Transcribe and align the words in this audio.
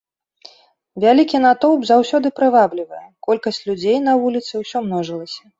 Вялікі 1.03 1.41
натоўп 1.43 1.81
заўсёды 1.91 2.27
прываблівае, 2.39 3.05
колькасць 3.29 3.63
людзей 3.69 3.97
на 4.11 4.19
вуліцы 4.25 4.53
ўсё 4.67 4.77
множылася. 4.91 5.41